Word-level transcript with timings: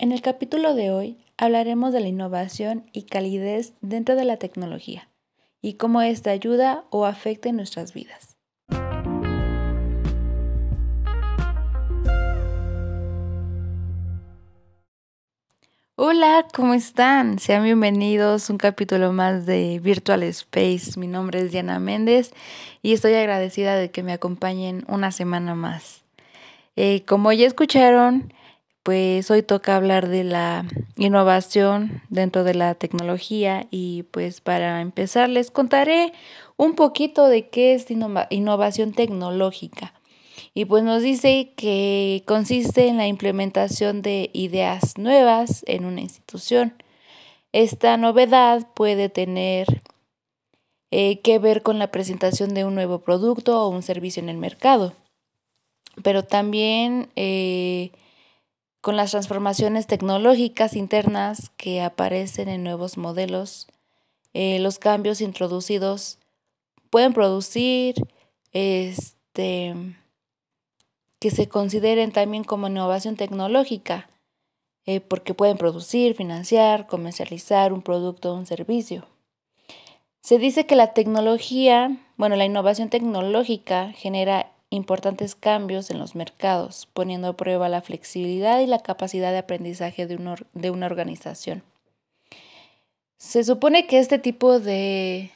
En 0.00 0.12
el 0.12 0.22
capítulo 0.22 0.76
de 0.76 0.92
hoy 0.92 1.18
hablaremos 1.36 1.92
de 1.92 1.98
la 1.98 2.06
innovación 2.06 2.88
y 2.92 3.02
calidez 3.02 3.72
dentro 3.80 4.14
de 4.14 4.24
la 4.24 4.36
tecnología 4.36 5.08
y 5.60 5.74
cómo 5.74 6.02
esta 6.02 6.30
ayuda 6.30 6.84
o 6.90 7.04
afecta 7.04 7.48
en 7.48 7.56
nuestras 7.56 7.94
vidas. 7.94 8.36
Hola, 15.96 16.46
¿cómo 16.54 16.74
están? 16.74 17.40
Sean 17.40 17.64
bienvenidos 17.64 18.48
a 18.48 18.52
un 18.52 18.58
capítulo 18.58 19.12
más 19.12 19.46
de 19.46 19.80
Virtual 19.80 20.22
Space. 20.22 20.92
Mi 20.96 21.08
nombre 21.08 21.40
es 21.40 21.50
Diana 21.50 21.80
Méndez 21.80 22.32
y 22.82 22.92
estoy 22.92 23.14
agradecida 23.14 23.74
de 23.74 23.90
que 23.90 24.04
me 24.04 24.12
acompañen 24.12 24.84
una 24.86 25.10
semana 25.10 25.56
más. 25.56 26.04
Eh, 26.76 27.04
como 27.04 27.32
ya 27.32 27.48
escucharon, 27.48 28.32
pues 28.88 29.30
hoy 29.30 29.42
toca 29.42 29.76
hablar 29.76 30.08
de 30.08 30.24
la 30.24 30.64
innovación 30.96 32.00
dentro 32.08 32.42
de 32.42 32.54
la 32.54 32.74
tecnología 32.74 33.66
y 33.70 34.04
pues 34.04 34.40
para 34.40 34.80
empezar 34.80 35.28
les 35.28 35.50
contaré 35.50 36.14
un 36.56 36.74
poquito 36.74 37.28
de 37.28 37.50
qué 37.50 37.74
es 37.74 37.84
innovación 37.90 38.92
tecnológica. 38.92 39.92
Y 40.54 40.64
pues 40.64 40.84
nos 40.84 41.02
dice 41.02 41.52
que 41.54 42.22
consiste 42.24 42.88
en 42.88 42.96
la 42.96 43.06
implementación 43.06 44.00
de 44.00 44.30
ideas 44.32 44.96
nuevas 44.96 45.64
en 45.66 45.84
una 45.84 46.00
institución. 46.00 46.72
Esta 47.52 47.98
novedad 47.98 48.68
puede 48.72 49.10
tener 49.10 49.82
eh, 50.90 51.20
que 51.20 51.38
ver 51.38 51.62
con 51.62 51.78
la 51.78 51.90
presentación 51.90 52.54
de 52.54 52.64
un 52.64 52.74
nuevo 52.74 53.00
producto 53.00 53.62
o 53.62 53.68
un 53.68 53.82
servicio 53.82 54.22
en 54.22 54.30
el 54.30 54.38
mercado, 54.38 54.94
pero 56.02 56.24
también 56.24 57.10
eh, 57.16 57.92
con 58.80 58.96
las 58.96 59.10
transformaciones 59.10 59.86
tecnológicas 59.86 60.74
internas 60.74 61.50
que 61.56 61.82
aparecen 61.82 62.48
en 62.48 62.62
nuevos 62.62 62.96
modelos. 62.96 63.66
Eh, 64.34 64.58
los 64.60 64.78
cambios 64.78 65.20
introducidos 65.20 66.18
pueden 66.90 67.12
producir 67.12 67.96
este, 68.52 69.74
que 71.18 71.30
se 71.30 71.48
consideren 71.48 72.12
también 72.12 72.44
como 72.44 72.68
innovación 72.68 73.16
tecnológica, 73.16 74.08
eh, 74.86 75.00
porque 75.00 75.34
pueden 75.34 75.58
producir, 75.58 76.14
financiar, 76.14 76.86
comercializar 76.86 77.72
un 77.72 77.82
producto 77.82 78.32
o 78.32 78.36
un 78.36 78.46
servicio. 78.46 79.06
Se 80.20 80.38
dice 80.38 80.66
que 80.66 80.76
la 80.76 80.92
tecnología, 80.92 81.96
bueno, 82.16 82.36
la 82.36 82.44
innovación 82.44 82.90
tecnológica 82.90 83.92
genera 83.92 84.52
importantes 84.70 85.34
cambios 85.34 85.90
en 85.90 85.98
los 85.98 86.14
mercados, 86.14 86.88
poniendo 86.92 87.28
a 87.28 87.36
prueba 87.36 87.68
la 87.68 87.80
flexibilidad 87.80 88.60
y 88.60 88.66
la 88.66 88.80
capacidad 88.80 89.32
de 89.32 89.38
aprendizaje 89.38 90.06
de, 90.06 90.36
de 90.52 90.70
una 90.70 90.86
organización. 90.86 91.62
Se 93.18 93.42
supone 93.44 93.86
que 93.86 93.98
este 93.98 94.18
tipo 94.18 94.60
de, 94.60 95.30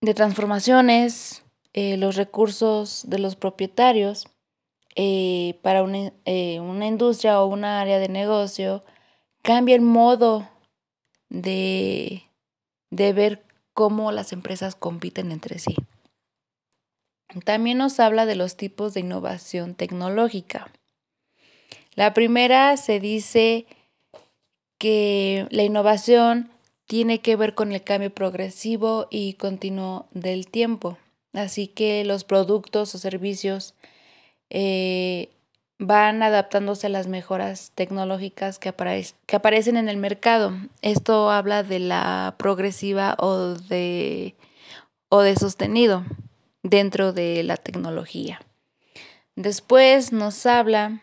de 0.00 0.14
transformaciones 0.14 1.42
eh, 1.74 1.96
los 1.96 2.16
recursos 2.16 3.04
de 3.06 3.18
los 3.18 3.34
propietarios 3.34 4.28
eh, 4.94 5.58
para 5.62 5.82
una, 5.82 6.12
eh, 6.26 6.60
una, 6.60 6.86
industria 6.86 7.40
o 7.40 7.46
una 7.46 7.80
área 7.80 7.98
de 7.98 8.10
negocio 8.10 8.84
cambia 9.40 9.74
el 9.74 9.80
modo 9.80 10.46
de, 11.30 12.24
de 12.90 13.14
ver 13.14 13.42
cómo 13.72 14.12
las 14.12 14.34
empresas 14.34 14.74
compiten 14.74 15.32
entre 15.32 15.58
sí. 15.58 15.74
También 17.40 17.78
nos 17.78 17.98
habla 18.00 18.26
de 18.26 18.36
los 18.36 18.56
tipos 18.56 18.94
de 18.94 19.00
innovación 19.00 19.74
tecnológica. 19.74 20.70
La 21.94 22.14
primera 22.14 22.76
se 22.76 23.00
dice 23.00 23.66
que 24.78 25.46
la 25.50 25.62
innovación 25.62 26.50
tiene 26.86 27.20
que 27.20 27.36
ver 27.36 27.54
con 27.54 27.72
el 27.72 27.82
cambio 27.82 28.12
progresivo 28.14 29.06
y 29.10 29.34
continuo 29.34 30.06
del 30.12 30.46
tiempo. 30.46 30.98
Así 31.32 31.68
que 31.68 32.04
los 32.04 32.24
productos 32.24 32.94
o 32.94 32.98
servicios 32.98 33.74
eh, 34.50 35.30
van 35.78 36.22
adaptándose 36.22 36.88
a 36.88 36.90
las 36.90 37.06
mejoras 37.06 37.72
tecnológicas 37.74 38.58
que, 38.58 38.68
aparecen 38.68 39.76
en 39.76 39.88
el 39.88 39.96
mercado. 39.96 40.52
Esto 40.82 41.30
habla 41.30 41.62
de 41.62 41.78
la 41.78 42.34
progresiva 42.38 43.16
o 43.18 43.54
de 43.54 44.34
sostenido 45.38 46.04
dentro 46.62 47.12
de 47.12 47.42
la 47.42 47.56
tecnología. 47.56 48.40
Después 49.36 50.12
nos 50.12 50.46
habla 50.46 51.00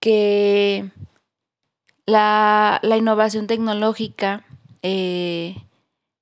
que 0.00 0.90
la, 2.06 2.78
la 2.82 2.96
innovación 2.96 3.46
tecnológica 3.46 4.44
eh, 4.82 5.56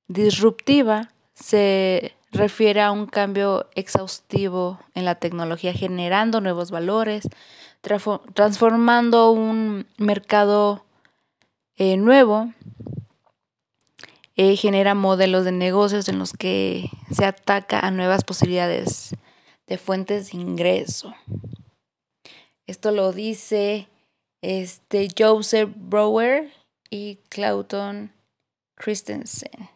Disruptiva 0.07 1.11
se 1.35 2.15
refiere 2.31 2.83
a 2.83 2.93
un 2.93 3.07
cambio 3.07 3.69
exhaustivo 3.75 4.79
en 4.95 5.07
la 5.07 5.15
tecnología, 5.15 5.73
generando 5.73 6.43
nuevos 6.43 6.71
valores, 6.71 7.27
transformando 7.81 9.31
un 9.31 9.87
mercado 9.97 10.85
eh, 11.77 11.97
nuevo, 11.97 12.53
eh, 14.37 14.57
genera 14.57 14.95
modelos 14.95 15.45
de 15.45 15.53
negocios 15.53 16.09
en 16.09 16.19
los 16.19 16.33
que 16.33 16.91
se 17.13 17.25
ataca 17.25 17.81
a 17.81 17.91
nuevas 17.91 18.25
posibilidades 18.25 19.15
de 19.67 19.79
fuentes 19.79 20.33
de 20.33 20.39
ingreso. 20.39 21.15
Esto 22.67 22.91
lo 22.91 23.13
dice 23.13 23.89
este 24.41 25.09
Joseph 25.17 25.71
Brower 25.77 26.53
y 26.91 27.17
Clauton 27.29 28.13
Christensen. 28.75 29.71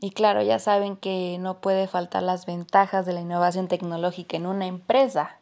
Y 0.00 0.10
claro, 0.10 0.42
ya 0.42 0.58
saben 0.58 0.96
que 0.96 1.38
no 1.40 1.60
puede 1.60 1.88
faltar 1.88 2.22
las 2.22 2.44
ventajas 2.46 3.06
de 3.06 3.14
la 3.14 3.20
innovación 3.20 3.68
tecnológica 3.68 4.36
en 4.36 4.46
una 4.46 4.66
empresa, 4.66 5.40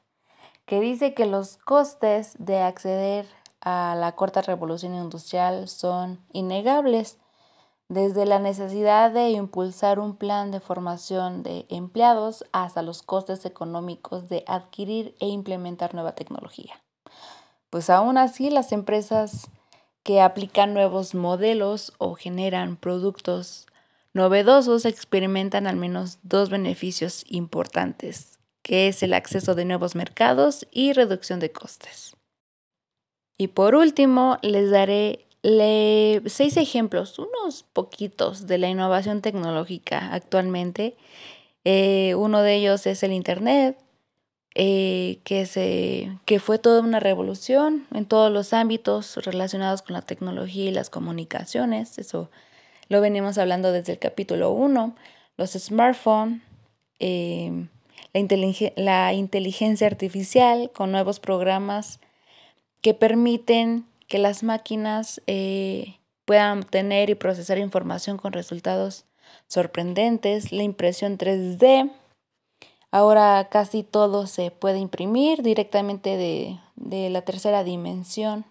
que 0.67 0.81
dice 0.81 1.15
que 1.15 1.27
los 1.27 1.57
costes 1.57 2.35
de 2.39 2.61
acceder 2.61 3.27
a 3.61 3.97
la 3.99 4.13
corta 4.13 4.43
revolución 4.43 4.95
industrial 4.95 5.69
son 5.69 6.21
innegables, 6.33 7.19
desde 7.93 8.25
la 8.25 8.39
necesidad 8.39 9.11
de 9.11 9.31
impulsar 9.31 9.99
un 9.99 10.17
plan 10.17 10.51
de 10.51 10.61
formación 10.61 11.43
de 11.43 11.67
empleados 11.69 12.45
hasta 12.51 12.81
los 12.81 13.03
costes 13.03 13.45
económicos 13.45 14.31
de 14.31 14.45
adquirir 14.47 15.15
e 15.21 15.29
implementar 15.29 15.93
nueva 15.93 16.15
tecnología. 16.15 16.83
Pues 17.69 17.91
aún 17.91 18.17
así 18.17 18.49
las 18.49 18.73
empresas 18.73 19.51
que 20.03 20.23
aplican 20.23 20.73
nuevos 20.73 21.15
modelos 21.15 21.93
o 21.99 22.15
generan 22.15 22.77
productos 22.77 23.67
novedosos 24.15 24.87
experimentan 24.87 25.67
al 25.67 25.77
menos 25.77 26.19
dos 26.23 26.49
beneficios 26.49 27.27
importantes, 27.29 28.39
que 28.63 28.89
es 28.89 29.03
el 29.03 29.13
acceso 29.13 29.55
de 29.55 29.67
nuevos 29.67 29.95
mercados 29.95 30.67
y 30.71 30.95
reducción 30.95 31.41
de 31.41 31.53
costes. 31.53 32.17
Y 33.37 33.49
por 33.49 33.75
último, 33.75 34.39
les 34.41 34.71
daré 34.71 35.27
seis 35.43 36.57
ejemplos, 36.57 37.19
unos 37.19 37.65
poquitos 37.73 38.47
de 38.47 38.59
la 38.59 38.69
innovación 38.69 39.23
tecnológica 39.23 40.13
actualmente. 40.13 40.97
Eh, 41.65 42.15
uno 42.17 42.43
de 42.43 42.55
ellos 42.57 42.87
es 42.87 43.03
el 43.03 43.13
Internet, 43.13 43.77
eh, 44.55 45.21
que, 45.25 45.47
se, 45.47 46.19
que 46.27 46.39
fue 46.39 46.59
toda 46.59 46.83
una 46.83 47.01
revolución 47.01 47.87
en 47.95 48.05
todos 48.05 48.31
los 48.31 48.53
ámbitos 48.53 49.17
relacionados 49.25 49.81
con 49.81 49.95
la 49.95 50.03
tecnología 50.03 50.67
y 50.67 50.73
las 50.73 50.91
comunicaciones. 50.91 51.99
Eso 51.99 52.31
lo 52.89 53.01
venimos 53.01 53.39
hablando 53.39 53.73
desde 53.73 53.93
el 53.93 53.99
capítulo 53.99 54.51
1, 54.51 54.95
los 55.39 55.53
smartphones, 55.53 56.43
em, 56.99 57.69
la, 58.77 59.15
inteligencia 59.15 59.87
artificial 59.87 60.71
con 60.75 60.93
nuevos 60.93 61.19
programas 61.19 61.99
que 62.83 62.93
permiten 62.93 63.87
que 64.13 64.19
las 64.19 64.43
máquinas 64.43 65.23
eh, 65.27 65.97
puedan 66.27 66.65
tener 66.65 67.09
y 67.09 67.15
procesar 67.15 67.57
información 67.57 68.19
con 68.19 68.35
resultados 68.35 69.07
sorprendentes, 69.49 70.53
la 70.53 70.63
impresión 70.63 71.17
3D. 71.17 71.91
Ahora 72.91 73.49
casi 73.51 73.83
todo 73.83 74.27
se 74.27 74.51
puede 74.51 74.79
imprimir 74.79 75.43
directamente 75.43 76.61
de 76.77 77.11
la 77.11 77.23
tercera 77.23 77.65
dimensión 77.65 78.45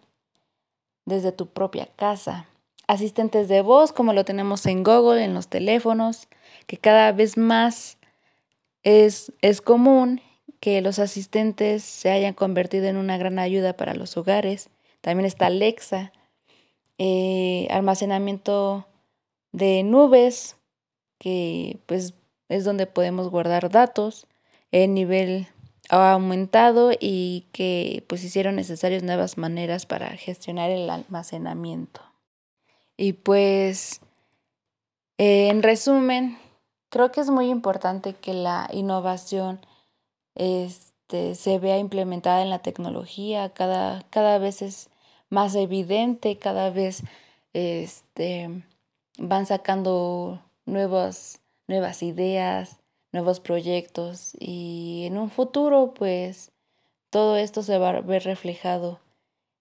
desde 1.06 1.32
tu 1.32 1.46
propia 1.46 1.88
casa 1.96 2.48
asistentes 2.92 3.48
de 3.48 3.62
voz 3.62 3.94
como 3.94 4.12
lo 4.12 4.26
tenemos 4.26 4.66
en 4.66 4.84
Google, 4.84 5.24
en 5.24 5.34
los 5.34 5.48
teléfonos, 5.48 6.28
que 6.68 6.76
cada 6.76 7.14
vez 7.14 7.38
más 7.38 7.98
es, 8.84 9.32
es 9.42 9.62
común 9.62 10.20
que 10.60 10.82
los 10.82 11.00
asistentes 11.00 11.84
se 11.84 12.12
hayan 12.12 12.34
convertido 12.34 12.88
en 12.88 12.98
una 12.98 13.18
gran 13.18 13.40
ayuda 13.40 13.78
para 13.78 13.94
los 13.94 14.18
hogares. 14.18 14.70
También 15.02 15.26
está 15.26 15.48
Alexa, 15.48 16.12
eh, 16.98 17.68
almacenamiento 17.72 18.88
de 19.52 19.84
nubes, 19.84 20.56
que 21.18 21.80
pues 21.88 22.14
es 22.50 22.64
donde 22.64 22.86
podemos 22.86 23.30
guardar 23.30 23.70
datos, 23.70 24.28
el 24.72 24.94
nivel 24.94 25.48
ha 25.90 26.14
aumentado 26.14 26.92
y 26.98 27.48
que 27.52 28.04
pues 28.08 28.24
hicieron 28.24 28.56
necesarias 28.56 29.04
nuevas 29.04 29.38
maneras 29.38 29.86
para 29.86 30.10
gestionar 30.12 30.70
el 30.70 30.90
almacenamiento. 30.90 32.02
Y 32.98 33.14
pues, 33.14 34.00
eh, 35.18 35.50
en 35.50 35.64
resumen, 35.64 36.38
creo 36.90 37.12
que 37.12 37.22
es 37.22 37.30
muy 37.30 37.50
importante 37.50 38.14
que 38.14 38.34
la 38.34 38.70
innovación 38.72 39.60
este, 41.12 41.36
se 41.36 41.60
vea 41.60 41.78
implementada 41.78 42.42
en 42.42 42.50
la 42.50 42.60
tecnología, 42.60 43.50
cada, 43.50 44.04
cada 44.12 44.38
vez 44.38 44.62
es 44.62 44.90
más 45.30 45.56
evidente, 45.56 46.38
cada 46.38 46.70
vez 46.70 47.04
este, 47.54 48.64
van 49.18 49.46
sacando 49.46 50.42
nuevas, 50.66 51.42
nuevas 51.68 52.02
ideas, 52.02 52.78
nuevos 53.12 53.42
proyectos 53.42 54.38
y 54.40 55.04
en 55.06 55.18
un 55.18 55.30
futuro 55.30 55.94
pues 55.94 56.52
todo 57.10 57.36
esto 57.36 57.62
se 57.62 57.78
va 57.78 57.90
a 57.90 58.02
ver 58.02 58.24
reflejado 58.24 59.00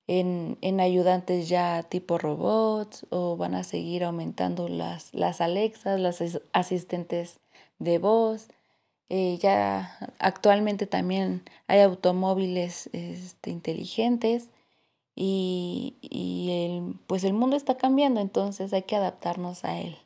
en, 0.06 0.56
en 0.60 0.78
ayudantes 0.78 1.48
ya 1.48 1.82
tipo 1.82 2.16
robots 2.16 3.06
o 3.10 3.36
van 3.36 3.56
a 3.56 3.64
seguir 3.64 4.04
aumentando 4.04 4.68
las, 4.68 5.12
las 5.14 5.40
Alexas, 5.40 5.98
las 5.98 6.22
asistentes 6.52 7.40
de 7.80 7.98
voz. 7.98 8.46
Eh, 9.10 9.38
ya 9.40 9.98
actualmente 10.18 10.86
también 10.86 11.42
hay 11.66 11.80
automóviles 11.80 12.88
este, 12.92 13.50
inteligentes 13.50 14.48
y, 15.16 15.96
y 16.00 16.50
el, 16.50 16.94
pues 17.06 17.24
el 17.24 17.34
mundo 17.34 17.56
está 17.56 17.76
cambiando, 17.76 18.20
entonces 18.20 18.72
hay 18.72 18.82
que 18.82 18.96
adaptarnos 18.96 19.64
a 19.64 19.78
él. 19.78 19.96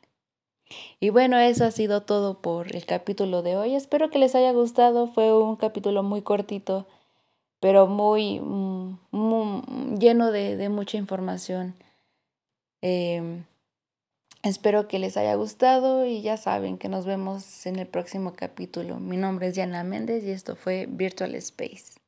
Y 0.99 1.09
bueno, 1.09 1.37
eso 1.37 1.65
ha 1.65 1.71
sido 1.71 2.01
todo 2.01 2.41
por 2.41 2.75
el 2.75 2.85
capítulo 2.85 3.41
de 3.41 3.57
hoy. 3.57 3.75
Espero 3.75 4.09
que 4.09 4.19
les 4.19 4.35
haya 4.35 4.51
gustado. 4.51 5.07
Fue 5.07 5.37
un 5.37 5.55
capítulo 5.55 6.03
muy 6.03 6.21
cortito, 6.21 6.87
pero 7.59 7.87
muy, 7.87 8.39
mm, 8.39 9.97
lleno 9.99 10.31
de, 10.31 10.69
mucha 10.69 10.97
información. 10.97 11.75
Em, 12.81 13.45
espero 14.49 14.87
que 14.87 14.99
les 14.99 15.17
haya 15.17 15.35
gustado 15.35 16.05
y 16.05 16.21
ya 16.21 16.37
saben 16.37 16.77
que 16.77 16.89
nos 16.89 17.05
vemos 17.05 17.65
en 17.65 17.77
el 17.77 17.87
próximo 17.87 18.33
capítulo. 18.33 18.99
Mi 18.99 19.17
nombre 19.17 19.47
es 19.47 19.55
Diana 19.55 19.83
Méndez 19.83 20.23
y 20.23 20.31
esto 20.31 20.55
fue 20.55 20.87
Virtual 20.87 21.35
Space. 21.35 22.04